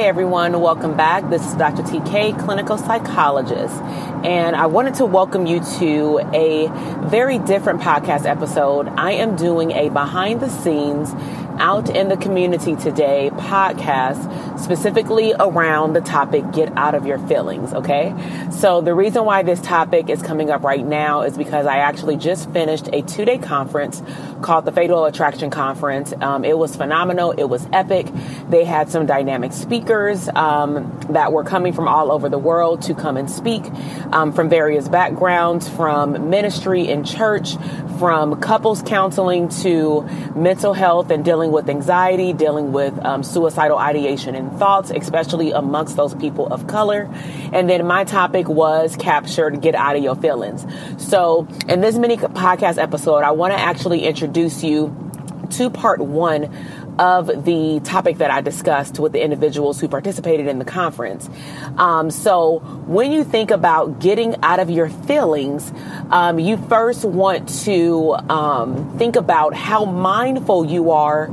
Hey 0.00 0.08
everyone, 0.08 0.58
welcome 0.62 0.96
back. 0.96 1.28
This 1.28 1.46
is 1.46 1.52
Dr. 1.56 1.82
TK, 1.82 2.42
clinical 2.42 2.78
psychologist, 2.78 3.74
and 4.24 4.56
I 4.56 4.64
wanted 4.64 4.94
to 4.94 5.04
welcome 5.04 5.44
you 5.44 5.60
to 5.78 6.20
a 6.32 6.68
very 7.06 7.38
different 7.38 7.82
podcast 7.82 8.24
episode. 8.24 8.88
I 8.96 9.12
am 9.12 9.36
doing 9.36 9.72
a 9.72 9.90
behind 9.90 10.40
the 10.40 10.48
scenes 10.48 11.12
out 11.60 11.94
in 11.94 12.08
the 12.08 12.16
community 12.16 12.74
today 12.74 13.30
podcast 13.34 14.58
specifically 14.58 15.32
around 15.38 15.92
the 15.92 16.00
topic 16.00 16.50
get 16.52 16.72
out 16.76 16.94
of 16.94 17.06
your 17.06 17.18
feelings 17.28 17.72
okay? 17.72 18.14
So 18.50 18.80
the 18.80 18.94
reason 18.94 19.24
why 19.24 19.42
this 19.42 19.60
topic 19.60 20.08
is 20.08 20.22
coming 20.22 20.50
up 20.50 20.62
right 20.62 20.84
now 20.84 21.22
is 21.22 21.36
because 21.36 21.66
i 21.66 21.78
actually 21.78 22.16
just 22.16 22.50
finished 22.50 22.88
a 22.92 23.02
two-day 23.02 23.38
conference 23.38 24.02
called 24.42 24.64
the 24.64 24.72
fatal 24.72 25.04
attraction 25.04 25.50
conference. 25.50 26.12
Um, 26.20 26.44
it 26.44 26.56
was 26.56 26.74
phenomenal. 26.76 27.32
It 27.32 27.44
was 27.44 27.66
epic. 27.72 28.06
They 28.48 28.64
had 28.64 28.90
some 28.90 29.06
dynamic 29.06 29.52
speakers 29.52 30.28
um, 30.34 30.98
that 31.10 31.32
were 31.32 31.44
coming 31.44 31.72
from 31.72 31.88
all 31.88 32.10
over 32.10 32.28
the 32.28 32.38
world 32.38 32.82
to 32.82 32.94
come 32.94 33.16
and 33.16 33.30
speak 33.30 33.64
um, 34.12 34.32
from 34.32 34.48
various 34.48 34.88
backgrounds 34.88 35.68
from 35.68 36.30
ministry 36.30 36.88
in 36.88 37.04
church 37.04 37.56
from 37.98 38.40
couples 38.40 38.82
counseling 38.82 39.48
to 39.48 40.02
mental 40.34 40.72
health 40.72 41.10
and 41.10 41.24
dealing 41.24 41.49
with 41.52 41.68
anxiety, 41.68 42.32
dealing 42.32 42.72
with 42.72 42.98
um, 43.04 43.22
suicidal 43.22 43.78
ideation 43.78 44.34
and 44.34 44.56
thoughts, 44.58 44.90
especially 44.90 45.52
amongst 45.52 45.96
those 45.96 46.14
people 46.14 46.46
of 46.52 46.66
color. 46.66 47.08
And 47.52 47.68
then 47.68 47.86
my 47.86 48.04
topic 48.04 48.48
was 48.48 48.96
captured, 48.96 49.60
get 49.60 49.74
out 49.74 49.96
of 49.96 50.02
your 50.02 50.16
feelings. 50.16 50.66
So 50.98 51.46
in 51.68 51.80
this 51.80 51.96
mini 51.96 52.16
podcast 52.16 52.78
episode, 52.78 53.18
I 53.18 53.32
want 53.32 53.52
to 53.52 53.58
actually 53.58 54.04
introduce 54.04 54.62
you 54.62 54.94
to 55.50 55.70
part 55.70 56.00
one 56.00 56.44
of 57.00 57.46
the 57.46 57.80
topic 57.82 58.18
that 58.18 58.30
I 58.30 58.42
discussed 58.42 59.00
with 59.00 59.12
the 59.12 59.24
individuals 59.24 59.80
who 59.80 59.88
participated 59.88 60.46
in 60.46 60.58
the 60.58 60.66
conference. 60.66 61.28
Um, 61.78 62.10
so, 62.10 62.58
when 62.86 63.10
you 63.10 63.24
think 63.24 63.50
about 63.50 64.00
getting 64.00 64.36
out 64.42 64.60
of 64.60 64.68
your 64.68 64.90
feelings, 64.90 65.72
um, 66.10 66.38
you 66.38 66.58
first 66.68 67.04
want 67.04 67.48
to 67.64 68.16
um, 68.28 68.98
think 68.98 69.16
about 69.16 69.54
how 69.54 69.86
mindful 69.86 70.66
you 70.66 70.90
are 70.90 71.30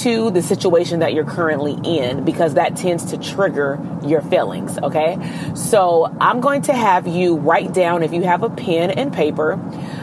to 0.00 0.30
the 0.30 0.40
situation 0.42 1.00
that 1.00 1.12
you're 1.12 1.26
currently 1.26 1.78
in 1.84 2.24
because 2.24 2.54
that 2.54 2.76
tends 2.76 3.06
to 3.06 3.18
trigger 3.18 3.78
your 4.06 4.22
feelings. 4.22 4.78
Okay. 4.78 5.18
So 5.54 6.16
I'm 6.20 6.40
going 6.40 6.62
to 6.62 6.72
have 6.72 7.06
you 7.06 7.36
write 7.36 7.74
down, 7.74 8.02
if 8.02 8.14
you 8.14 8.22
have 8.22 8.42
a 8.42 8.48
pen 8.48 8.90
and 8.90 9.12
paper, 9.12 9.60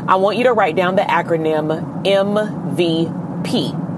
I 0.07 0.17
want 0.17 0.37
you 0.37 0.43
to 0.43 0.53
write 0.53 0.75
down 0.75 0.95
the 0.95 1.01
acronym 1.01 2.03
MVP. 2.03 3.88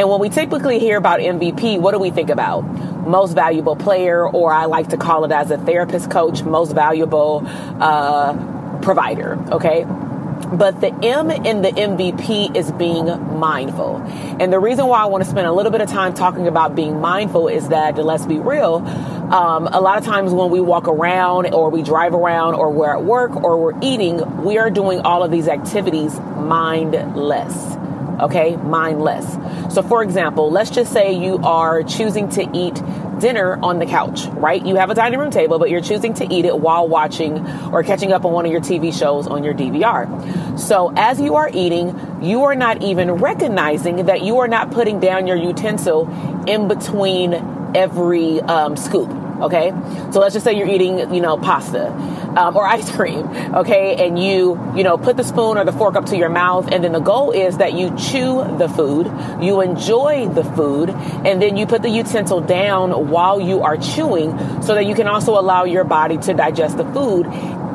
And 0.00 0.08
when 0.08 0.18
we 0.18 0.30
typically 0.30 0.78
hear 0.78 0.96
about 0.96 1.20
MVP, 1.20 1.78
what 1.78 1.92
do 1.92 1.98
we 1.98 2.08
think 2.08 2.30
about? 2.30 2.62
Most 3.06 3.34
valuable 3.34 3.76
player, 3.76 4.26
or 4.26 4.50
I 4.50 4.64
like 4.64 4.88
to 4.88 4.96
call 4.96 5.26
it 5.26 5.30
as 5.30 5.50
a 5.50 5.58
therapist 5.58 6.10
coach, 6.10 6.42
most 6.42 6.72
valuable 6.72 7.42
uh, 7.46 8.78
provider. 8.80 9.38
Okay. 9.52 9.84
But 9.84 10.80
the 10.80 10.88
M 11.04 11.30
in 11.30 11.60
the 11.60 11.68
MVP 11.68 12.56
is 12.56 12.72
being 12.72 13.04
mindful. 13.38 13.98
And 14.40 14.50
the 14.50 14.58
reason 14.58 14.86
why 14.86 15.02
I 15.02 15.04
want 15.04 15.22
to 15.22 15.28
spend 15.28 15.46
a 15.46 15.52
little 15.52 15.70
bit 15.70 15.82
of 15.82 15.90
time 15.90 16.14
talking 16.14 16.48
about 16.48 16.74
being 16.74 16.98
mindful 17.02 17.48
is 17.48 17.68
that, 17.68 17.98
let's 17.98 18.24
be 18.24 18.38
real, 18.38 18.76
um, 18.76 19.66
a 19.66 19.82
lot 19.82 19.98
of 19.98 20.04
times 20.06 20.32
when 20.32 20.48
we 20.48 20.62
walk 20.62 20.88
around 20.88 21.52
or 21.52 21.68
we 21.68 21.82
drive 21.82 22.14
around 22.14 22.54
or 22.54 22.70
we're 22.70 22.90
at 22.90 23.04
work 23.04 23.36
or 23.36 23.58
we're 23.58 23.78
eating, 23.82 24.44
we 24.44 24.56
are 24.56 24.70
doing 24.70 25.00
all 25.00 25.22
of 25.22 25.30
these 25.30 25.46
activities 25.46 26.18
mindless 26.18 27.76
okay? 28.22 28.56
Mindless. 28.56 29.26
So, 29.74 29.82
for 29.82 30.02
example, 30.02 30.50
let's 30.50 30.70
just 30.70 30.92
say 30.92 31.12
you 31.12 31.38
are 31.38 31.82
choosing 31.82 32.28
to 32.30 32.48
eat 32.52 32.80
dinner 33.20 33.58
on 33.62 33.78
the 33.78 33.86
couch, 33.86 34.24
right? 34.26 34.64
You 34.64 34.76
have 34.76 34.90
a 34.90 34.94
dining 34.94 35.18
room 35.18 35.30
table, 35.30 35.58
but 35.58 35.70
you're 35.70 35.80
choosing 35.80 36.14
to 36.14 36.32
eat 36.32 36.44
it 36.44 36.58
while 36.58 36.88
watching 36.88 37.46
or 37.72 37.82
catching 37.82 38.12
up 38.12 38.24
on 38.24 38.32
one 38.32 38.46
of 38.46 38.52
your 38.52 38.60
TV 38.60 38.96
shows 38.96 39.26
on 39.26 39.44
your 39.44 39.54
DVR. 39.54 40.58
So, 40.58 40.92
as 40.96 41.20
you 41.20 41.34
are 41.36 41.50
eating, 41.52 42.18
you 42.22 42.44
are 42.44 42.54
not 42.54 42.82
even 42.82 43.12
recognizing 43.12 44.06
that 44.06 44.22
you 44.22 44.38
are 44.38 44.48
not 44.48 44.70
putting 44.70 45.00
down 45.00 45.26
your 45.26 45.36
utensil 45.36 46.08
in 46.46 46.68
between 46.68 47.34
every 47.74 48.40
um, 48.40 48.76
scoop 48.76 49.19
okay? 49.42 49.72
So 50.12 50.20
let's 50.20 50.34
just 50.34 50.44
say 50.44 50.56
you're 50.56 50.68
eating 50.68 51.14
you 51.14 51.20
know 51.20 51.36
pasta 51.36 51.88
um, 52.36 52.56
or 52.56 52.66
ice 52.78 52.90
cream 52.94 53.26
okay? 53.54 54.06
And 54.06 54.18
you 54.18 54.58
you 54.76 54.84
know 54.84 54.96
put 54.96 55.16
the 55.16 55.24
spoon 55.24 55.58
or 55.58 55.64
the 55.64 55.72
fork 55.72 55.96
up 55.96 56.06
to 56.06 56.16
your 56.16 56.30
mouth 56.30 56.68
and 56.70 56.84
then 56.84 56.92
the 56.92 57.00
goal 57.00 57.30
is 57.30 57.58
that 57.58 57.74
you 57.74 57.94
chew 57.96 58.44
the 58.58 58.68
food 58.68 59.06
you 59.42 59.60
enjoy 59.60 60.28
the 60.28 60.44
food 60.44 60.90
and 60.90 61.40
then 61.40 61.56
you 61.56 61.66
put 61.66 61.82
the 61.82 61.88
utensil 61.88 62.40
down 62.40 63.08
while 63.08 63.40
you 63.40 63.62
are 63.62 63.76
chewing 63.76 64.36
so 64.62 64.74
that 64.74 64.86
you 64.86 64.94
can 64.94 65.06
also 65.06 65.38
allow 65.38 65.64
your 65.64 65.84
body 65.84 66.18
to 66.18 66.34
digest 66.34 66.76
the 66.76 66.84
food. 66.92 67.26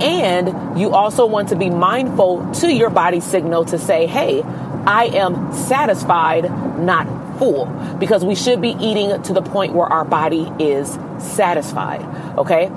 And 0.02 0.80
you 0.80 0.92
also 0.92 1.26
want 1.26 1.50
to 1.50 1.56
be 1.56 1.70
mindful 1.70 2.52
to 2.56 2.74
your 2.74 2.90
body 2.90 3.22
signal 3.22 3.66
to 3.66 3.80
say 3.80 4.08
hey 4.08 4.44
i 4.86 5.06
am 5.06 5.54
satisfied 5.54 6.44
not 6.80 7.08
full. 7.40 7.66
Because 8.00 8.24
we 8.24 8.36
should 8.36 8.62
be 8.62 8.70
eating 8.80 9.22
to 9.24 9.34
the 9.34 9.42
point 9.42 9.74
where 9.74 9.88
our 9.88 10.06
body 10.06 10.52
is 10.60 10.98
satisfied. 11.20 12.02
Okay. 12.38 12.72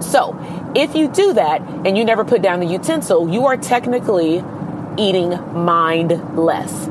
So, 0.00 0.36
if 0.74 0.94
you 0.94 1.08
do 1.08 1.32
that 1.32 1.60
and 1.62 1.96
you 1.98 2.04
never 2.04 2.24
put 2.24 2.42
down 2.42 2.60
the 2.60 2.66
utensil, 2.66 3.28
you 3.28 3.46
are 3.46 3.56
technically 3.56 4.44
eating 4.96 5.30
mindless. 5.54 6.86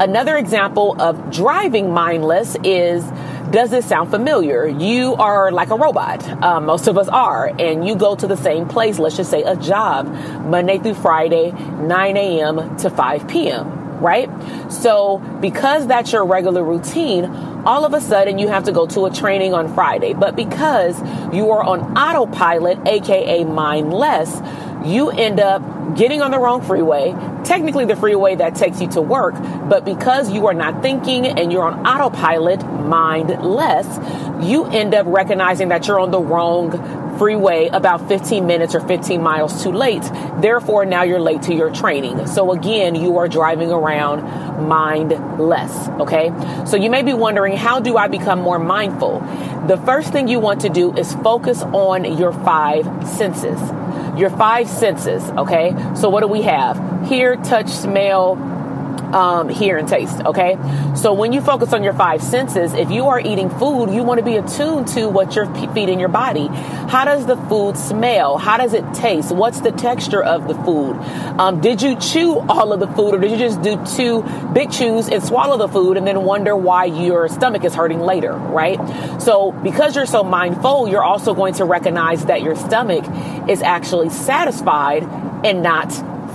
Another 0.00 0.36
example 0.36 1.00
of 1.00 1.30
driving 1.30 1.92
mindless 1.92 2.56
is 2.64 3.04
does 3.52 3.70
this 3.70 3.84
sound 3.86 4.10
familiar? 4.10 4.66
You 4.66 5.14
are 5.14 5.52
like 5.52 5.70
a 5.70 5.76
robot. 5.76 6.26
Um, 6.42 6.64
most 6.64 6.86
of 6.86 6.96
us 6.96 7.08
are. 7.08 7.48
And 7.58 7.86
you 7.86 7.94
go 7.94 8.16
to 8.16 8.26
the 8.26 8.36
same 8.36 8.66
place, 8.66 8.98
let's 8.98 9.16
just 9.16 9.30
say 9.30 9.42
a 9.42 9.56
job, 9.56 10.06
Monday 10.46 10.78
through 10.78 10.94
Friday, 10.94 11.50
9 11.52 12.16
a.m. 12.16 12.76
to 12.78 12.88
5 12.88 13.28
p.m., 13.28 13.81
right? 14.02 14.28
So, 14.70 15.18
because 15.40 15.86
that's 15.86 16.12
your 16.12 16.24
regular 16.24 16.62
routine, 16.62 17.24
all 17.64 17.84
of 17.84 17.94
a 17.94 18.00
sudden 18.00 18.38
you 18.38 18.48
have 18.48 18.64
to 18.64 18.72
go 18.72 18.86
to 18.88 19.06
a 19.06 19.10
training 19.10 19.54
on 19.54 19.72
Friday. 19.72 20.12
But 20.14 20.36
because 20.36 21.00
you 21.32 21.50
are 21.50 21.62
on 21.62 21.96
autopilot, 21.96 22.86
aka 22.86 23.44
mindless, 23.44 24.40
you 24.84 25.10
end 25.10 25.40
up 25.40 25.62
getting 25.96 26.22
on 26.22 26.30
the 26.30 26.38
wrong 26.38 26.62
freeway, 26.62 27.12
technically 27.44 27.84
the 27.84 27.96
freeway 27.96 28.34
that 28.34 28.54
takes 28.54 28.80
you 28.80 28.88
to 28.88 29.00
work, 29.02 29.34
but 29.68 29.84
because 29.84 30.30
you 30.30 30.46
are 30.46 30.54
not 30.54 30.82
thinking 30.82 31.26
and 31.26 31.52
you're 31.52 31.64
on 31.64 31.86
autopilot, 31.86 32.64
mindless, 32.64 33.86
you 34.44 34.64
end 34.66 34.94
up 34.94 35.06
recognizing 35.06 35.68
that 35.68 35.86
you're 35.86 36.00
on 36.00 36.10
the 36.10 36.20
wrong 36.20 36.70
freeway 37.22 37.68
about 37.68 38.08
15 38.08 38.48
minutes 38.48 38.74
or 38.74 38.80
15 38.80 39.22
miles 39.22 39.62
too 39.62 39.70
late. 39.70 40.02
Therefore, 40.40 40.84
now 40.84 41.04
you're 41.04 41.20
late 41.20 41.40
to 41.42 41.54
your 41.54 41.70
training. 41.72 42.26
So 42.26 42.50
again, 42.50 42.96
you 42.96 43.16
are 43.18 43.28
driving 43.28 43.70
around 43.70 44.66
mindless. 44.66 45.86
Okay. 46.00 46.32
So 46.66 46.76
you 46.76 46.90
may 46.90 47.02
be 47.02 47.12
wondering, 47.12 47.56
how 47.56 47.78
do 47.78 47.96
I 47.96 48.08
become 48.08 48.40
more 48.40 48.58
mindful? 48.58 49.20
The 49.68 49.80
first 49.86 50.10
thing 50.10 50.26
you 50.26 50.40
want 50.40 50.62
to 50.62 50.68
do 50.68 50.92
is 50.96 51.14
focus 51.14 51.62
on 51.62 52.18
your 52.18 52.32
five 52.32 52.86
senses 53.06 53.60
your 54.16 54.28
five 54.30 54.68
senses, 54.68 55.22
okay? 55.30 55.74
So 55.94 56.10
what 56.10 56.20
do 56.20 56.26
we 56.26 56.42
have? 56.42 57.08
Hear, 57.08 57.36
touch, 57.36 57.68
smell, 57.68 58.36
um, 59.12 59.48
hear 59.48 59.76
and 59.76 59.88
taste. 59.88 60.20
Okay. 60.20 60.56
So 60.96 61.12
when 61.12 61.32
you 61.32 61.40
focus 61.40 61.72
on 61.72 61.82
your 61.82 61.92
five 61.92 62.22
senses, 62.22 62.74
if 62.74 62.90
you 62.90 63.06
are 63.06 63.20
eating 63.20 63.50
food, 63.50 63.90
you 63.90 64.02
want 64.02 64.18
to 64.18 64.24
be 64.24 64.36
attuned 64.36 64.88
to 64.88 65.08
what 65.08 65.34
you're 65.34 65.52
feeding 65.72 66.00
your 66.00 66.08
body. 66.08 66.46
How 66.46 67.04
does 67.04 67.26
the 67.26 67.36
food 67.36 67.76
smell? 67.76 68.38
How 68.38 68.56
does 68.56 68.72
it 68.74 68.94
taste? 68.94 69.32
What's 69.32 69.60
the 69.60 69.72
texture 69.72 70.22
of 70.22 70.48
the 70.48 70.54
food? 70.54 70.94
Um, 71.38 71.60
did 71.60 71.82
you 71.82 71.96
chew 71.96 72.38
all 72.40 72.72
of 72.72 72.80
the 72.80 72.86
food 72.86 73.14
or 73.14 73.18
did 73.18 73.30
you 73.30 73.38
just 73.38 73.62
do 73.62 73.82
two 73.96 74.22
big 74.52 74.70
chews 74.70 75.08
and 75.08 75.22
swallow 75.22 75.56
the 75.56 75.68
food 75.68 75.96
and 75.96 76.06
then 76.06 76.22
wonder 76.22 76.56
why 76.56 76.86
your 76.86 77.28
stomach 77.28 77.64
is 77.64 77.74
hurting 77.74 78.00
later? 78.00 78.32
Right. 78.32 78.78
So 79.20 79.52
because 79.52 79.96
you're 79.96 80.06
so 80.06 80.22
mindful, 80.22 80.88
you're 80.88 81.04
also 81.04 81.34
going 81.34 81.54
to 81.54 81.64
recognize 81.64 82.26
that 82.26 82.42
your 82.42 82.56
stomach 82.56 83.04
is 83.48 83.62
actually 83.62 84.10
satisfied 84.10 85.04
and 85.44 85.62
not 85.62 85.92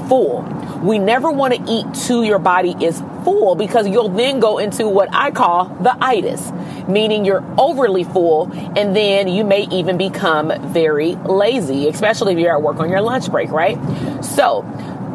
full. 0.08 0.44
We 0.84 1.00
never 1.00 1.32
want 1.32 1.56
to 1.56 1.72
eat 1.72 1.86
till 2.06 2.24
your 2.24 2.40
body 2.40 2.76
is 2.80 3.02
full 3.24 3.56
because 3.56 3.88
you'll 3.88 4.10
then 4.10 4.40
go 4.40 4.58
into 4.58 4.88
what 4.88 5.10
I 5.12 5.32
call 5.32 5.66
the 5.66 5.96
itis, 6.00 6.52
meaning 6.88 7.26
you're 7.26 7.44
overly 7.58 8.04
full 8.04 8.52
and 8.54 8.96
then 8.96 9.28
you 9.28 9.44
may 9.44 9.68
even 9.72 9.98
become 9.98 10.72
very 10.72 11.16
lazy, 11.16 11.88
especially 11.88 12.34
if 12.34 12.40
you're 12.40 12.54
at 12.56 12.62
work 12.62 12.80
on 12.80 12.90
your 12.90 13.02
lunch 13.02 13.30
break, 13.30 13.50
right? 13.50 13.78
So, 14.24 14.62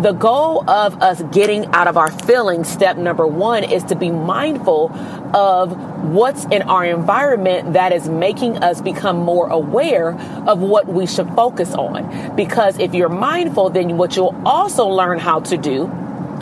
the 0.03 0.13
goal 0.13 0.69
of 0.69 1.01
us 1.01 1.23
getting 1.31 1.67
out 1.67 1.87
of 1.87 1.97
our 1.97 2.11
feelings, 2.11 2.69
step 2.69 2.97
number 2.97 3.25
one, 3.25 3.63
is 3.63 3.85
to 3.85 3.95
be 3.95 4.11
mindful 4.11 4.91
of 5.33 5.77
what's 6.03 6.45
in 6.47 6.63
our 6.63 6.85
environment 6.85 7.75
that 7.75 7.93
is 7.93 8.09
making 8.09 8.57
us 8.57 8.81
become 8.81 9.17
more 9.17 9.49
aware 9.49 10.19
of 10.49 10.59
what 10.59 10.89
we 10.89 11.07
should 11.07 11.29
focus 11.35 11.73
on. 11.75 12.35
Because 12.35 12.81
if 12.81 12.95
you're 12.95 13.09
mindful, 13.09 13.71
then 13.71 13.97
what 13.97 14.17
you'll 14.17 14.35
also 14.45 14.89
learn 14.89 15.21
how 15.21 15.41
to 15.41 15.57
do 15.57 15.87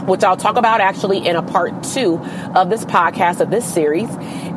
which 0.01 0.25
I'll 0.25 0.37
talk 0.37 0.57
about 0.57 0.81
actually 0.81 1.25
in 1.29 1.37
a 1.37 1.43
part 1.43 1.85
two 1.85 2.17
of 2.55 2.71
this 2.71 2.87
podcast, 2.87 3.41
of 3.41 3.51
this 3.51 3.71
series, 3.71 4.09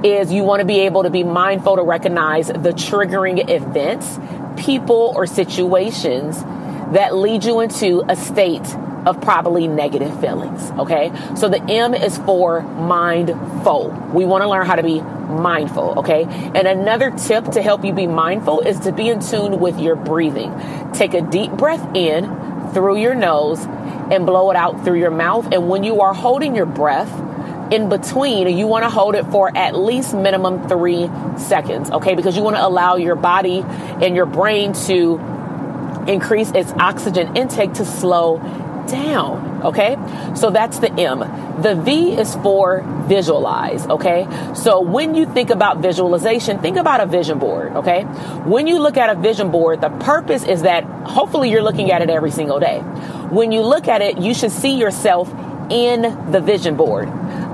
is 0.03 0.31
you 0.31 0.41
want 0.41 0.61
to 0.61 0.65
be 0.65 0.79
able 0.79 1.03
to 1.03 1.09
be 1.09 1.23
mindful 1.23 1.75
to 1.75 1.83
recognize 1.83 2.47
the 2.47 2.71
triggering 2.71 3.49
events, 3.49 4.19
people, 4.55 5.13
or 5.15 5.27
situations 5.27 6.41
that 6.93 7.13
lead 7.13 7.43
you 7.43 7.59
into 7.59 8.03
a 8.07 8.15
state 8.15 8.65
of 9.05 9.21
probably 9.21 9.67
negative 9.67 10.19
feelings. 10.19 10.71
Okay. 10.71 11.11
So 11.35 11.49
the 11.49 11.61
M 11.63 11.93
is 11.93 12.17
for 12.19 12.61
mindful. 12.61 13.89
We 14.13 14.25
want 14.25 14.43
to 14.43 14.49
learn 14.49 14.65
how 14.65 14.75
to 14.75 14.83
be 14.83 15.01
mindful. 15.01 15.99
Okay. 15.99 16.23
And 16.23 16.67
another 16.67 17.11
tip 17.11 17.45
to 17.51 17.61
help 17.61 17.83
you 17.83 17.93
be 17.93 18.07
mindful 18.07 18.61
is 18.61 18.79
to 18.81 18.91
be 18.91 19.09
in 19.09 19.19
tune 19.19 19.59
with 19.59 19.79
your 19.79 19.95
breathing. 19.95 20.53
Take 20.93 21.13
a 21.13 21.21
deep 21.21 21.51
breath 21.51 21.95
in 21.95 22.71
through 22.73 22.97
your 22.97 23.15
nose 23.15 23.59
and 23.63 24.25
blow 24.25 24.49
it 24.51 24.55
out 24.55 24.83
through 24.83 24.99
your 24.99 25.11
mouth. 25.11 25.51
And 25.51 25.69
when 25.69 25.83
you 25.83 26.01
are 26.01 26.13
holding 26.13 26.55
your 26.55 26.65
breath, 26.65 27.11
in 27.71 27.89
between, 27.89 28.55
you 28.55 28.67
want 28.67 28.83
to 28.83 28.89
hold 28.89 29.15
it 29.15 29.25
for 29.27 29.55
at 29.55 29.75
least 29.75 30.13
minimum 30.13 30.67
three 30.67 31.09
seconds, 31.37 31.89
okay? 31.89 32.13
Because 32.13 32.35
you 32.35 32.43
want 32.43 32.55
to 32.55 32.65
allow 32.65 32.97
your 32.97 33.15
body 33.15 33.61
and 33.65 34.15
your 34.15 34.25
brain 34.25 34.73
to 34.73 35.19
increase 36.07 36.51
its 36.51 36.71
oxygen 36.73 37.35
intake 37.35 37.73
to 37.73 37.85
slow 37.85 38.37
down. 38.87 39.61
Okay. 39.63 39.97
So 40.35 40.49
that's 40.49 40.79
the 40.79 40.91
M. 40.91 41.19
The 41.61 41.75
V 41.75 42.13
is 42.13 42.35
for 42.35 42.83
visualize. 43.07 43.85
Okay. 43.87 44.27
So 44.55 44.81
when 44.81 45.15
you 45.15 45.25
think 45.25 45.49
about 45.49 45.77
visualization, 45.79 46.59
think 46.59 46.77
about 46.77 47.01
a 47.01 47.05
vision 47.05 47.39
board. 47.39 47.73
Okay. 47.73 48.03
When 48.45 48.67
you 48.67 48.79
look 48.79 48.97
at 48.97 49.09
a 49.09 49.19
vision 49.19 49.51
board, 49.51 49.81
the 49.81 49.89
purpose 49.89 50.43
is 50.43 50.63
that 50.63 50.83
hopefully 50.83 51.49
you're 51.51 51.63
looking 51.63 51.91
at 51.91 52.01
it 52.01 52.09
every 52.09 52.31
single 52.31 52.59
day. 52.59 52.79
When 53.29 53.51
you 53.51 53.61
look 53.61 53.87
at 53.87 54.01
it, 54.01 54.17
you 54.17 54.33
should 54.33 54.51
see 54.51 54.77
yourself 54.77 55.33
in 55.69 56.31
the 56.31 56.39
vision 56.39 56.75
board. 56.75 57.09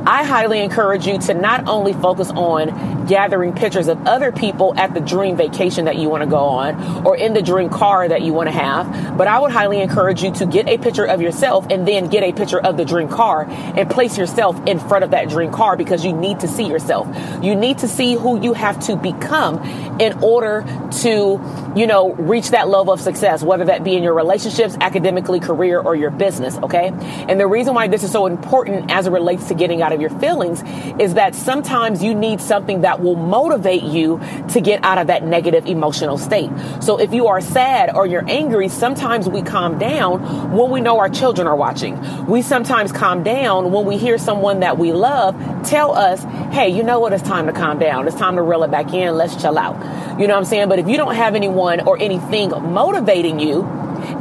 I 0.06 0.24
highly 0.24 0.62
encourage 0.62 1.06
you 1.08 1.18
to 1.20 1.34
not 1.34 1.68
only 1.68 1.94
focus 1.94 2.30
on 2.32 3.06
gathering 3.08 3.54
pictures 3.54 3.88
of 3.88 4.08
other 4.08 4.32
people 4.32 4.74
at 4.78 4.94
the 4.94 5.00
dream 5.00 5.36
vacation 5.36 5.86
that 5.86 5.98
you 5.98 6.10
want 6.10 6.24
to 6.24 6.30
go 6.30 6.38
on 6.38 7.06
or 7.06 7.18
in 7.18 7.34
the 7.34 7.42
dream 7.42 7.70
car 7.70 8.08
that 8.08 8.22
you 8.22 8.34
want 8.34 8.48
to 8.48 8.54
have, 8.54 9.18
but 9.18 9.28
I 9.28 9.40
would 9.40 9.52
highly 9.52 9.82
encourage 9.82 10.24
you 10.24 10.32
to 10.34 10.46
get 10.46 10.68
a 10.68 10.78
picture 10.78 11.06
of 11.06 11.22
yourself 11.22 11.68
and 11.70 11.88
then 11.88 12.08
get 12.08 12.24
a 12.24 12.32
picture 12.32 12.60
of 12.60 12.78
the 12.78 12.86
dream 12.86 13.10
car 13.10 13.46
and 13.50 13.90
place 13.90 14.18
yourself 14.18 14.60
in 14.68 14.80
front 14.80 15.04
of 15.04 15.12
that 15.12 15.30
dream 15.30 15.52
car 15.52 15.76
because 15.76 16.06
you 16.06 16.14
need 16.14 16.40
to 16.42 16.48
see 16.48 16.68
yourself. 16.68 17.08
You 17.44 17.56
need 17.56 17.80
to 17.80 17.88
see 17.88 18.16
who 18.16 18.42
you 18.42 18.54
have 18.54 18.80
to 18.88 18.96
become 18.96 19.60
in 20.00 20.24
order 20.24 20.62
to, 21.02 21.69
you 21.76 21.88
know, 21.88 22.14
reach 22.14 22.50
that 22.50 22.68
level 22.68 22.94
of 22.94 23.02
success, 23.02 23.44
whether 23.44 23.66
that 23.66 23.84
be 23.84 23.96
in 23.96 24.04
your 24.04 24.14
relationships, 24.14 24.78
academically, 24.82 25.40
career, 25.40 25.80
or 25.80 25.96
your 25.96 26.12
business. 26.12 26.58
Okay. 26.58 26.88
And 27.28 27.40
the 27.40 27.48
reason 27.48 27.74
why 27.74 27.88
this 27.88 28.04
is 28.04 28.12
so 28.12 28.26
important 28.26 28.92
as 28.92 29.08
it 29.08 29.12
relates 29.12 29.48
to 29.50 29.54
getting 29.54 29.82
out 29.82 29.94
of 29.94 30.02
your 30.02 30.10
feelings 30.10 30.64
is 31.00 31.14
that 31.14 31.36
sometimes 31.36 32.04
you 32.04 32.16
need 32.16 32.42
something 32.42 32.82
that 32.82 33.02
will 33.02 33.16
motivate 33.16 33.84
you 33.84 34.20
to 34.50 34.62
get 34.62 34.84
out 34.84 34.98
of 34.98 35.08
that 35.08 35.24
negative 35.24 35.66
emotional 35.66 36.18
state. 36.18 36.50
So 36.82 37.00
if 37.00 37.14
you 37.14 37.28
are 37.28 37.42
sad 37.42 37.96
or 37.96 38.06
you're 38.06 38.28
angry, 38.28 38.68
sometimes 38.68 39.28
we 39.30 39.42
calm 39.42 39.78
down 39.78 40.56
when 40.56 40.72
we 40.72 40.82
know 40.82 41.00
our 41.00 41.10
children 41.10 41.48
are 41.48 41.56
watching. 41.56 42.26
We 42.26 42.42
sometimes 42.42 42.92
calm 42.92 43.24
down 43.24 43.72
when 43.72 43.86
we 43.86 43.98
hear 43.98 44.18
someone 44.18 44.62
that 44.62 44.78
we 44.78 44.94
love 44.94 45.36
tell 45.66 45.96
us, 45.96 46.24
hey, 46.54 46.70
you 46.70 46.84
know 46.84 47.00
what? 47.00 47.14
It's 47.14 47.24
time 47.24 47.46
to 47.48 47.54
calm 47.54 47.80
down. 47.80 48.08
It's 48.08 48.18
time 48.18 48.36
to 48.36 48.42
reel 48.42 48.64
it 48.64 48.72
back 48.72 48.94
in. 48.94 49.16
Let's 49.16 49.40
chill 49.42 49.58
out. 49.58 49.76
You 50.20 50.28
know 50.28 50.34
what 50.34 50.40
I'm 50.40 50.46
saying? 50.46 50.70
But 50.70 50.80
if 50.80 50.88
you 50.88 50.98
don't 50.98 51.16
have 51.16 51.36
anyone 51.36 51.88
or 51.88 51.98
anything 51.98 52.50
motivating 52.50 53.40
you, 53.40 53.64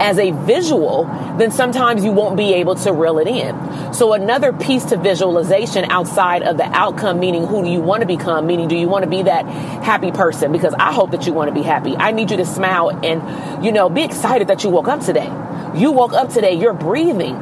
as 0.01 0.19
a 0.19 0.31
visual, 0.31 1.05
then 1.39 1.51
sometimes 1.51 2.05
you 2.05 2.13
won't 2.13 2.37
be 2.37 2.55
able 2.55 2.75
to 2.77 2.93
reel 2.93 3.19
it 3.19 3.29
in. 3.29 3.93
So 3.93 4.13
another 4.13 4.53
piece 4.53 4.85
to 4.87 4.97
visualization 4.97 5.85
outside 5.85 6.43
of 6.43 6.57
the 6.57 6.65
outcome, 6.65 7.21
meaning 7.21 7.47
who 7.47 7.63
do 7.63 7.71
you 7.71 7.81
want 7.81 8.01
to 8.01 8.07
become, 8.07 8.47
meaning 8.47 8.69
do 8.69 8.77
you 8.77 8.89
want 8.89 9.05
to 9.05 9.11
be 9.11 9.23
that 9.23 9.47
happy 9.47 10.11
person? 10.11 10.53
Because 10.53 10.75
I 10.75 10.93
hope 10.93 11.11
that 11.13 11.27
you 11.27 11.33
want 11.33 11.49
to 11.49 11.55
be 11.55 11.63
happy. 11.63 11.97
I 11.97 12.13
need 12.13 12.31
you 12.31 12.37
to 12.39 12.47
smile 12.47 12.91
and, 13.05 13.65
you 13.65 13.73
know, 13.73 13.89
be 13.89 14.05
excited 14.05 14.49
that 14.49 14.65
you 14.65 14.71
woke 14.71 14.89
up 14.89 15.01
today. 15.01 15.27
You 15.75 15.93
woke 15.93 16.13
up 16.13 16.31
today, 16.31 16.55
you're 16.55 16.75
breathing, 16.75 17.35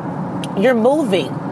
you're 0.59 0.75
moving. 0.75 1.46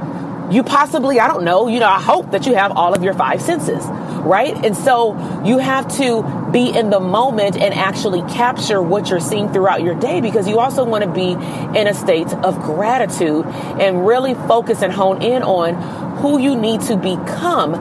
You 0.50 0.62
possibly, 0.62 1.20
I 1.20 1.26
don't 1.26 1.44
know, 1.44 1.68
you 1.68 1.80
know, 1.80 1.88
I 1.88 2.00
hope 2.00 2.32
that 2.32 2.46
you 2.46 2.54
have 2.54 2.72
all 2.72 2.94
of 2.94 3.02
your 3.02 3.14
five 3.14 3.40
senses, 3.40 3.84
right? 3.86 4.54
And 4.64 4.76
so 4.76 5.14
you 5.44 5.58
have 5.58 5.90
to 5.96 6.50
be 6.52 6.68
in 6.76 6.90
the 6.90 7.00
moment 7.00 7.56
and 7.56 7.72
actually 7.72 8.20
capture 8.32 8.82
what 8.82 9.08
you're 9.08 9.20
seeing 9.20 9.52
throughout 9.52 9.82
your 9.82 9.94
day 9.94 10.20
because 10.20 10.46
you 10.46 10.58
also 10.58 10.84
want 10.84 11.02
to 11.02 11.10
be 11.10 11.32
in 11.78 11.86
a 11.86 11.94
state 11.94 12.32
of 12.32 12.60
gratitude 12.60 13.46
and 13.46 14.06
really 14.06 14.34
focus 14.34 14.82
and 14.82 14.92
hone 14.92 15.22
in 15.22 15.42
on 15.42 15.74
who 16.18 16.38
you 16.38 16.56
need 16.56 16.80
to 16.82 16.96
become 16.96 17.72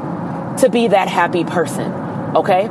to 0.58 0.70
be 0.70 0.88
that 0.88 1.08
happy 1.08 1.44
person. 1.44 1.92
Okay? 2.36 2.70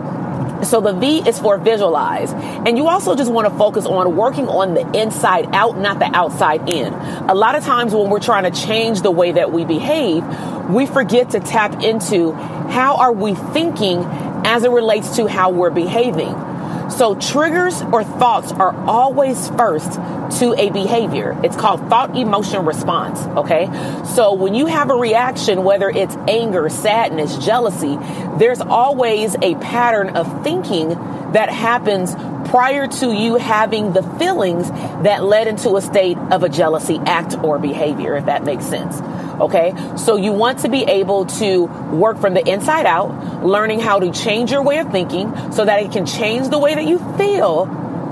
So 0.63 0.81
the 0.81 0.93
V 0.93 1.29
is 1.29 1.39
for 1.39 1.59
visualize. 1.59 2.33
And 2.33 2.77
you 2.79 2.89
also 2.89 3.15
just 3.17 3.31
want 3.33 3.49
to 3.49 3.59
focus 3.59 3.85
on 3.85 4.17
working 4.17 4.49
on 4.49 4.75
the 4.75 4.89
inside 4.99 5.49
out, 5.55 5.77
not 5.79 5.99
the 5.99 6.07
outside 6.15 6.69
in. 6.69 6.93
A 6.95 7.35
lot 7.35 7.55
of 7.55 7.65
times 7.65 7.95
when 7.95 8.11
we're 8.11 8.21
trying 8.21 8.51
to 8.51 8.61
change 8.61 9.03
the 9.03 9.11
way 9.11 9.33
that 9.33 9.53
we 9.53 9.65
behave, 9.65 10.25
we 10.71 10.87
forget 10.87 11.31
to 11.31 11.41
tap 11.41 11.83
into 11.83 12.33
how 12.33 12.97
are 12.97 13.13
we 13.13 13.35
thinking 13.35 14.05
as 14.45 14.65
it 14.65 14.71
relates 14.71 15.17
to 15.17 15.27
how 15.27 15.51
we're 15.51 15.71
behaving. 15.71 16.52
So, 16.97 17.15
triggers 17.15 17.81
or 17.83 18.05
thoughts 18.05 18.53
are 18.53 18.75
always 18.87 19.49
first 19.51 19.93
to 20.41 20.55
a 20.59 20.71
behavior. 20.71 21.39
It's 21.43 21.57
called 21.57 21.81
thought 21.89 22.17
emotion 22.17 22.67
response. 22.67 23.21
Okay. 23.39 23.67
So, 24.15 24.35
when 24.35 24.55
you 24.55 24.67
have 24.67 24.91
a 24.91 24.95
reaction, 24.95 25.65
whether 25.65 25.89
it's 25.89 26.15
anger, 26.29 26.69
sadness, 26.69 27.39
jealousy, 27.39 27.97
there's 28.37 28.61
always 28.61 29.35
a 29.41 29.55
pattern 29.57 30.11
of 30.11 30.45
thinking 30.45 30.91
that 31.33 31.49
happens 31.49 32.15
prior 32.53 32.87
to 32.87 33.11
you 33.11 33.37
having 33.37 33.95
the 33.95 34.03
feelings 34.19 34.71
that 35.05 35.25
led 35.25 35.49
into 35.49 35.75
a 35.77 35.81
state 35.81 36.19
of 36.19 36.43
a 36.43 36.51
jealousy 36.51 37.01
act 37.07 37.35
or 37.43 37.59
behavior, 37.59 38.15
if 38.15 38.27
that 38.27 38.45
makes 38.45 38.67
sense. 38.67 39.01
Okay. 39.41 39.73
So 39.97 40.17
you 40.17 40.33
want 40.33 40.59
to 40.59 40.69
be 40.69 40.85
able 40.85 41.25
to 41.41 41.65
work 41.65 42.19
from 42.19 42.35
the 42.35 42.47
inside 42.47 42.85
out, 42.85 43.43
learning 43.43 43.81
how 43.81 44.01
to 44.01 44.13
change 44.13 44.53
your 44.53 44.63
way 44.63 44.81
of 44.81 44.93
thinking 44.93 45.33
so 45.51 45.65
that 45.65 45.83
it 45.83 45.93
can 45.93 46.05
change 46.05 46.51
the 46.51 46.59
way 46.59 46.75
that 46.75 46.85
you 46.85 46.99
feel 47.17 47.65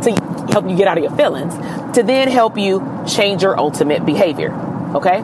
to 0.05 0.11
help 0.51 0.67
you 0.67 0.75
get 0.75 0.89
out 0.89 0.97
of 0.97 1.05
your 1.05 1.15
feelings, 1.17 1.55
to 1.95 2.03
then 2.03 2.27
help 2.29 2.57
you 2.57 2.81
change 3.07 3.43
your 3.43 3.61
ultimate 3.61 4.07
behavior. 4.07 4.55
Okay. 4.95 5.21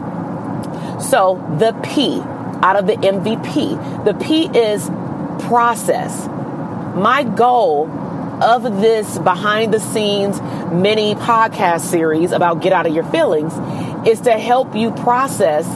So 1.00 1.42
the 1.58 1.72
P 1.82 2.20
out 2.62 2.76
of 2.76 2.86
the 2.86 2.96
MVP, 2.96 4.04
the 4.04 4.12
P 4.12 4.44
is 4.46 4.90
process. 5.46 6.26
My 6.96 7.24
goal 7.24 8.05
of 8.42 8.62
this 8.80 9.18
behind 9.18 9.72
the 9.72 9.80
scenes 9.80 10.40
mini 10.72 11.14
podcast 11.14 11.80
series 11.80 12.32
about 12.32 12.60
get 12.60 12.72
out 12.72 12.86
of 12.86 12.94
your 12.94 13.04
feelings 13.04 13.52
is 14.06 14.20
to 14.22 14.32
help 14.32 14.74
you 14.74 14.90
process 14.90 15.66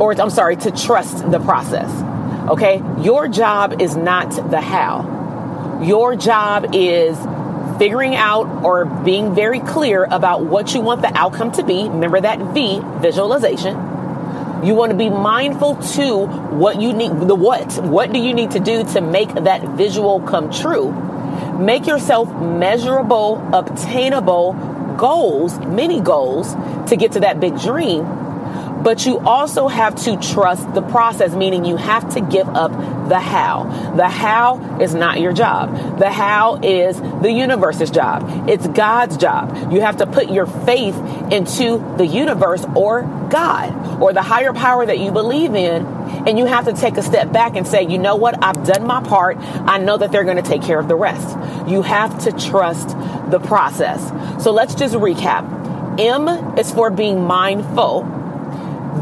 or 0.00 0.18
I'm 0.18 0.30
sorry, 0.30 0.56
to 0.56 0.70
trust 0.70 1.30
the 1.30 1.38
process. 1.38 1.90
Okay? 2.48 2.82
Your 3.02 3.28
job 3.28 3.80
is 3.82 3.94
not 3.94 4.30
the 4.50 4.60
how. 4.60 5.80
Your 5.84 6.16
job 6.16 6.74
is 6.74 7.18
figuring 7.78 8.16
out 8.16 8.64
or 8.64 8.86
being 8.86 9.34
very 9.34 9.60
clear 9.60 10.04
about 10.04 10.44
what 10.44 10.74
you 10.74 10.80
want 10.80 11.02
the 11.02 11.14
outcome 11.16 11.52
to 11.52 11.62
be. 11.62 11.88
Remember 11.88 12.20
that 12.20 12.38
V, 12.54 12.80
visualization. 13.00 13.74
You 14.64 14.74
want 14.74 14.90
to 14.90 14.96
be 14.96 15.08
mindful 15.10 15.76
to 15.76 16.26
what 16.26 16.80
you 16.80 16.92
need, 16.92 17.12
the 17.12 17.34
what. 17.34 17.82
What 17.82 18.12
do 18.12 18.18
you 18.18 18.34
need 18.34 18.52
to 18.52 18.60
do 18.60 18.84
to 18.92 19.00
make 19.00 19.32
that 19.32 19.62
visual 19.76 20.20
come 20.20 20.50
true? 20.50 20.92
Make 21.60 21.86
yourself 21.86 22.28
measurable, 22.40 23.36
obtainable 23.52 24.54
goals, 24.96 25.58
mini 25.60 26.00
goals 26.00 26.54
to 26.88 26.96
get 26.96 27.12
to 27.12 27.20
that 27.20 27.38
big 27.38 27.58
dream 27.58 28.04
but 28.82 29.04
you 29.04 29.18
also 29.18 29.68
have 29.68 29.94
to 30.04 30.16
trust 30.16 30.72
the 30.74 30.80
process, 30.80 31.34
meaning 31.34 31.64
you 31.64 31.76
have 31.76 32.14
to 32.14 32.20
give 32.20 32.48
up 32.48 32.72
the 33.08 33.20
how. 33.20 33.64
The 33.96 34.08
how 34.08 34.78
is 34.80 34.94
not 34.94 35.20
your 35.20 35.32
job. 35.32 35.98
The 35.98 36.10
how 36.10 36.56
is 36.62 36.98
the 36.98 37.30
universe's 37.30 37.90
job. 37.90 38.48
It's 38.48 38.66
God's 38.66 39.16
job. 39.16 39.72
You 39.72 39.82
have 39.82 39.98
to 39.98 40.06
put 40.06 40.30
your 40.30 40.46
faith 40.46 40.96
into 41.30 41.94
the 41.98 42.06
universe 42.06 42.64
or 42.74 43.02
God 43.30 44.00
or 44.00 44.12
the 44.12 44.22
higher 44.22 44.52
power 44.52 44.86
that 44.86 44.98
you 44.98 45.12
believe 45.12 45.54
in. 45.54 45.99
And 46.26 46.38
you 46.38 46.46
have 46.46 46.66
to 46.66 46.72
take 46.72 46.96
a 46.96 47.02
step 47.02 47.32
back 47.32 47.56
and 47.56 47.66
say, 47.66 47.86
you 47.86 47.98
know 47.98 48.16
what? 48.16 48.42
I've 48.42 48.64
done 48.64 48.86
my 48.86 49.02
part. 49.02 49.36
I 49.38 49.78
know 49.78 49.96
that 49.96 50.12
they're 50.12 50.24
going 50.24 50.36
to 50.36 50.42
take 50.42 50.62
care 50.62 50.78
of 50.78 50.88
the 50.88 50.96
rest. 50.96 51.36
You 51.68 51.82
have 51.82 52.24
to 52.24 52.32
trust 52.32 52.88
the 53.30 53.40
process. 53.40 54.02
So 54.42 54.52
let's 54.52 54.74
just 54.74 54.94
recap. 54.94 55.98
M 55.98 56.58
is 56.58 56.72
for 56.72 56.90
being 56.90 57.24
mindful. 57.24 58.04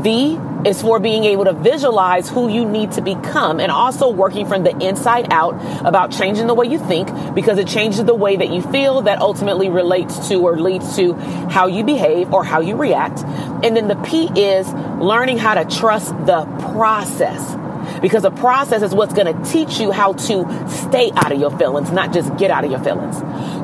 V 0.03 0.39
is 0.65 0.83
for 0.83 0.99
being 0.99 1.25
able 1.25 1.45
to 1.45 1.53
visualize 1.53 2.29
who 2.29 2.49
you 2.49 2.65
need 2.65 2.93
to 2.93 3.01
become 3.01 3.61
and 3.61 3.71
also 3.71 4.11
working 4.11 4.47
from 4.47 4.65
the 4.65 4.77
inside 4.79 5.33
out 5.33 5.55
about 5.87 6.11
changing 6.11 6.47
the 6.47 6.55
way 6.55 6.67
you 6.67 6.79
think 6.79 7.09
because 7.35 7.59
it 7.59 7.69
changes 7.69 8.05
the 8.05 8.15
way 8.15 8.37
that 8.37 8.51
you 8.51 8.61
feel 8.61 9.03
that 9.03 9.21
ultimately 9.21 9.69
relates 9.69 10.29
to 10.29 10.35
or 10.37 10.59
leads 10.59 10.97
to 10.97 11.13
how 11.49 11.67
you 11.67 11.85
behave 11.85 12.33
or 12.33 12.45
how 12.45 12.61
you 12.61 12.77
react. 12.77 13.21
And 13.63 13.77
then 13.77 13.89
the 13.89 13.97
P 13.97 14.29
is 14.41 14.73
learning 15.01 15.39
how 15.39 15.55
to 15.55 15.65
trust 15.65 16.11
the 16.27 16.45
process 16.73 17.57
because 18.01 18.25
a 18.25 18.31
process 18.31 18.83
is 18.83 18.95
what's 18.95 19.15
going 19.15 19.27
to 19.27 19.51
teach 19.51 19.81
you 19.81 19.91
how 19.91 20.13
to 20.13 20.69
stay 20.69 21.11
out 21.15 21.33
of 21.33 21.41
your 21.41 21.57
feelings, 21.59 21.91
not 21.91 22.13
just 22.13 22.37
get 22.37 22.51
out 22.51 22.65
of 22.65 22.71
your 22.71 22.81
feelings. 22.81 23.17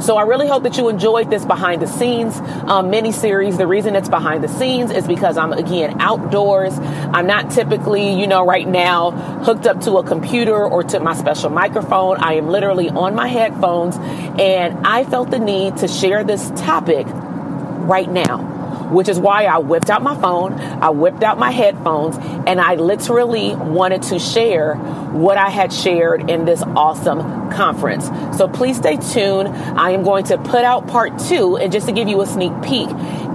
So 0.04 0.16
I 0.16 0.22
really 0.22 0.48
hope 0.48 0.64
that 0.64 0.76
you 0.76 0.88
enjoyed 0.88 1.30
this 1.30 1.44
behind 1.44 1.82
the 1.82 1.86
scenes 1.86 2.36
um, 2.68 2.90
mini 2.90 3.12
series. 3.12 3.56
The 3.56 3.66
reason 3.66 3.96
it's 3.96 4.08
behind 4.08 4.42
the 4.42 4.48
scenes 4.48 4.90
is 4.90 5.06
because 5.06 5.36
I'm 5.36 5.52
again 5.52 6.00
outdoors. 6.00 6.76
I'm 6.78 7.26
not 7.26 7.50
typically, 7.50 8.18
you 8.18 8.26
know, 8.26 8.44
right 8.46 8.66
now 8.66 9.12
hooked 9.12 9.66
up 9.66 9.80
to 9.82 9.98
a 9.98 10.04
computer 10.04 10.64
or 10.64 10.82
to 10.82 11.00
my 11.00 11.14
special 11.14 11.50
microphone. 11.50 12.18
I 12.18 12.34
am 12.34 12.48
literally 12.48 12.88
on 12.88 13.14
my 13.14 13.28
headphones 13.28 13.96
and 13.96 14.86
I 14.86 15.04
felt 15.04 15.30
the 15.30 15.38
need 15.38 15.78
to 15.78 15.88
share 15.88 16.24
this 16.24 16.50
topic 16.56 17.06
right 17.08 18.10
now 18.10 18.53
which 18.90 19.08
is 19.08 19.18
why 19.18 19.44
I 19.44 19.58
whipped 19.58 19.90
out 19.90 20.02
my 20.02 20.18
phone, 20.20 20.54
I 20.54 20.90
whipped 20.90 21.22
out 21.22 21.38
my 21.38 21.50
headphones, 21.50 22.16
and 22.46 22.60
I 22.60 22.74
literally 22.74 23.54
wanted 23.54 24.02
to 24.04 24.18
share 24.18 24.74
what 24.74 25.38
I 25.38 25.50
had 25.50 25.72
shared 25.72 26.30
in 26.30 26.44
this 26.44 26.62
awesome 26.62 27.50
conference. 27.50 28.06
So 28.36 28.48
please 28.48 28.76
stay 28.76 28.96
tuned. 28.96 29.48
I 29.48 29.90
am 29.90 30.02
going 30.02 30.24
to 30.24 30.38
put 30.38 30.64
out 30.64 30.88
part 30.88 31.18
two, 31.18 31.56
and 31.56 31.72
just 31.72 31.86
to 31.86 31.92
give 31.92 32.08
you 32.08 32.20
a 32.20 32.26
sneak 32.26 32.52
peek, 32.62 32.88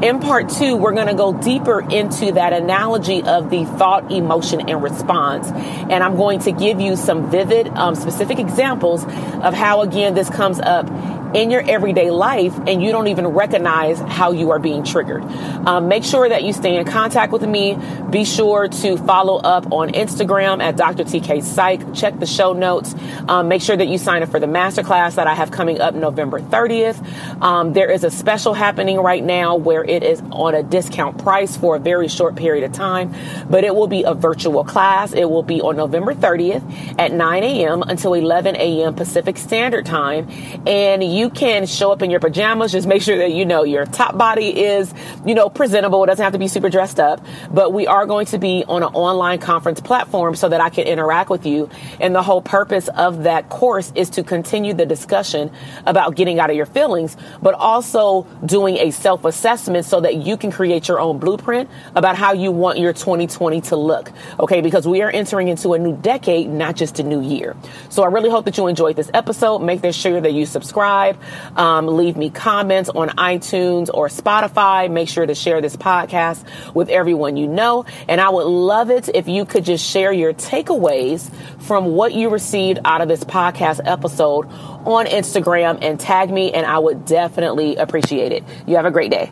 in 0.04 0.20
part 0.20 0.50
two, 0.50 0.76
we're 0.78 0.94
going 0.94 1.08
to 1.08 1.14
go 1.14 1.34
deeper 1.34 1.82
into 1.82 2.32
that 2.34 2.54
analogy 2.54 3.22
of 3.22 3.50
the 3.50 3.66
thought, 3.66 4.12
emotion, 4.12 4.70
and 4.70 4.82
response. 4.82 5.48
And 5.48 6.04
I'm 6.04 6.16
going 6.16 6.40
to 6.42 6.52
give 6.52 6.80
you 6.80 6.96
some 6.96 7.30
vivid, 7.30 7.68
um, 7.70 7.96
specific 7.96 8.40
examples 8.40 9.04
of 9.04 9.54
how, 9.54 9.82
again, 9.82 10.14
this 10.14 10.30
comes 10.30 10.60
up 10.60 10.88
in 11.34 11.52
your 11.52 11.62
everyday 11.70 12.10
life 12.12 12.58
and 12.68 12.82
you 12.82 12.92
don't 12.92 13.08
even 13.08 13.28
recognize 13.28 14.00
how 14.00 14.32
you 14.32 14.52
are 14.52 14.60
being 14.60 14.84
triggered. 14.84 15.24
Um, 15.24 15.88
make 15.88 16.04
sure 16.04 16.28
that 16.28 16.44
you 16.44 16.54
stay 16.54 16.78
in 16.78 16.86
contact 16.86 17.32
with 17.32 17.44
me. 17.44 17.78
Be 18.10 18.26
sure 18.26 18.68
to 18.68 18.98
follow 18.98 19.38
up 19.38 19.72
on 19.72 19.90
Instagram 19.90 20.62
at 20.62 20.78
Dr. 20.78 21.04
TK 21.04 21.44
Psych. 21.44 21.94
Check 21.94 22.20
the 22.20 22.26
show 22.26 22.54
notes. 22.54 22.96
Um, 23.28 23.48
make 23.48 23.62
sure 23.62 23.78
that 23.78 23.88
you 23.88 23.98
sign 23.98 24.24
up 24.24 24.30
for 24.30 24.40
the 24.40 24.48
masterclass 24.48 25.16
that 25.16 25.28
I 25.28 25.36
have 25.36 25.52
coming 25.52 25.80
up 25.80 25.94
November 25.94 26.40
30th. 26.40 27.00
Um, 27.42 27.74
there 27.74 27.92
is 27.92 28.04
a 28.04 28.12
special 28.12 28.54
happening 28.54 28.98
right 28.98 29.24
now 29.24 29.56
where 29.56 29.84
it 29.84 30.04
is 30.04 30.22
on 30.32 30.56
a 30.56 30.64
discount 30.64 31.22
price 31.24 31.56
for 31.56 31.76
a 31.76 31.80
very 31.80 32.08
short 32.08 32.36
period 32.36 32.64
of 32.64 32.72
time, 32.72 33.14
but 33.50 33.64
it 33.64 33.76
will 33.76 33.88
be 33.88 34.04
a 34.04 34.14
virtual 34.14 34.64
class. 34.64 35.14
It 35.14 35.30
will 35.30 35.44
be 35.44 35.62
on 35.62 35.78
November 35.78 36.14
30th 36.14 37.00
at 37.00 37.12
9 37.12 37.44
a.m. 37.44 37.84
until 37.84 38.14
11 38.14 38.56
a.m. 38.56 38.96
Pacific 38.96 39.38
Standard 39.38 39.86
Time. 39.86 40.28
And 40.66 41.04
you 41.04 41.19
you 41.20 41.30
can 41.30 41.66
show 41.66 41.92
up 41.92 42.02
in 42.02 42.10
your 42.10 42.22
pajamas. 42.22 42.72
Just 42.72 42.88
make 42.88 43.02
sure 43.02 43.18
that 43.18 43.32
you 43.32 43.46
know 43.46 43.64
your 43.64 43.86
top 43.86 44.18
body 44.18 44.64
is, 44.64 44.94
you 45.26 45.36
know, 45.36 45.50
presentable. 45.50 46.04
It 46.04 46.08
doesn't 46.08 46.24
have 46.24 46.34
to 46.34 46.40
be 46.40 46.48
super 46.48 46.70
dressed 46.70 47.00
up, 47.00 47.24
but 47.52 47.74
we 47.74 47.86
are 47.88 48.06
going 48.06 48.26
to 48.28 48.40
be 48.40 48.64
on 48.68 48.84
an 48.84 48.90
online 48.94 49.40
conference 49.40 49.82
platform 49.82 50.36
so 50.36 50.48
that 50.50 50.62
I 50.62 50.70
can 50.70 50.88
interact 50.88 51.30
with 51.30 51.46
you. 51.46 51.70
And 52.00 52.16
the 52.16 52.24
whole 52.24 52.42
purpose 52.42 52.88
of 52.88 53.24
that 53.24 53.50
course 53.50 53.92
is 53.96 54.10
to 54.12 54.24
continue 54.24 54.74
the 54.74 54.86
discussion 54.86 55.52
about 55.86 56.16
getting 56.16 56.40
out 56.40 56.50
of 56.50 56.56
your 56.56 56.66
feelings, 56.66 57.18
but 57.42 57.54
also 57.54 58.26
doing 58.46 58.78
a 58.78 58.92
self 58.92 59.26
assessment 59.26 59.86
so 59.86 60.00
that 60.02 60.16
you 60.16 60.38
can 60.38 60.52
create 60.52 60.88
your 60.88 61.00
own 61.00 61.20
blueprint 61.20 61.70
about 61.96 62.16
how 62.16 62.32
you 62.32 62.52
want 62.52 62.80
your 62.80 62.94
2020 62.94 63.62
to 63.62 63.76
look. 63.76 64.12
Okay. 64.40 64.62
Because 64.62 64.88
we 64.88 65.02
are 65.02 65.10
entering 65.10 65.50
into 65.50 65.74
a 65.74 65.80
new 65.80 65.98
decade, 65.98 66.50
not 66.50 66.76
just 66.76 67.00
a 67.00 67.04
new 67.04 67.22
year. 67.22 67.56
So 67.90 68.04
I 68.04 68.08
really 68.08 68.30
hope 68.30 68.46
that 68.46 68.58
you 68.58 68.68
enjoyed 68.68 68.96
this 68.96 69.12
episode. 69.14 69.60
Make 69.60 69.80
sure 69.94 70.22
that 70.22 70.34
you 70.34 70.46
subscribe 70.46 71.09
subscribe. 71.14 71.58
Um, 71.58 71.88
leave 71.88 72.18
me 72.18 72.30
comments 72.30 72.90
on 72.90 73.10
iTunes 73.10 73.90
or 73.94 74.08
Spotify. 74.08 74.90
Make 74.92 75.10
sure 75.10 75.26
to 75.26 75.36
share 75.36 75.62
this 75.62 75.76
podcast 75.76 76.46
with 76.74 76.90
everyone 76.90 77.38
you 77.38 77.48
know. 77.48 77.86
And 78.08 78.22
I 78.22 78.30
would 78.30 78.48
love 78.48 78.90
it 78.90 79.10
if 79.14 79.28
you 79.28 79.46
could 79.46 79.66
just 79.66 79.86
share 79.86 80.12
your 80.12 80.34
takeaways 80.34 81.32
from 81.62 81.88
what 81.88 82.14
you 82.14 82.30
received 82.30 82.80
out 82.86 83.02
of 83.02 83.08
this 83.08 83.24
podcast 83.24 83.82
episode 83.86 84.46
on 84.86 85.06
Instagram 85.06 85.80
and 85.82 86.00
tag 86.00 86.32
me, 86.32 86.52
and 86.52 86.66
I 86.66 86.80
would 86.80 87.06
definitely 87.06 87.76
appreciate 87.76 88.32
it. 88.32 88.44
You 88.66 88.76
have 88.78 88.86
a 88.86 88.92
great 88.92 89.12
day. 89.12 89.32